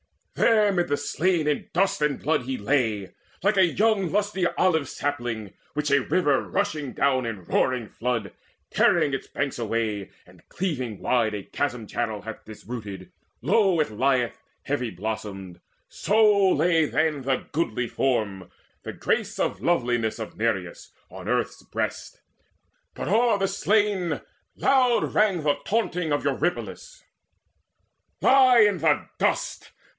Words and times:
There 0.33 0.71
mid 0.71 0.87
the 0.87 0.97
slain 0.97 1.47
in 1.47 1.69
dust 1.73 2.01
and 2.01 2.17
blood 2.19 2.43
he 2.43 2.57
lay, 2.57 3.13
Like 3.43 3.57
a 3.57 3.65
young 3.65 4.11
lusty 4.11 4.47
olive 4.47 4.89
sapling, 4.89 5.53
which 5.75 5.91
A 5.91 5.99
river 6.01 6.41
rushing 6.41 6.93
down 6.93 7.27
in 7.27 7.43
roaring 7.43 7.87
flood, 7.87 8.33
Tearing 8.71 9.13
its 9.13 9.27
banks 9.27 9.59
away, 9.59 10.09
and 10.25 10.41
cleaving 10.49 10.97
wide 10.99 11.35
A 11.35 11.43
chasm 11.43 11.85
channel, 11.85 12.23
hath 12.23 12.43
disrooted; 12.45 13.11
low 13.43 13.79
It 13.79 13.91
lieth 13.91 14.39
heavy 14.63 14.89
blossomed; 14.89 15.59
so 15.87 16.49
lay 16.49 16.85
then 16.85 17.21
The 17.21 17.45
goodly 17.51 17.87
form, 17.87 18.49
the 18.81 18.93
grace 18.93 19.37
of 19.37 19.61
loveliness 19.61 20.17
Of 20.17 20.35
Nireus 20.35 20.93
on 21.11 21.27
earth's 21.27 21.61
breast. 21.61 22.21
But 22.95 23.07
o'er 23.07 23.37
the 23.37 23.47
slain 23.47 24.21
Loud 24.55 25.13
rang 25.13 25.43
the 25.43 25.57
taunting 25.63 26.11
of 26.11 26.23
Eurypylus: 26.25 27.03
"Lie 28.19 28.63
there 28.71 28.95
in 28.99 29.09
dust! 29.19 29.69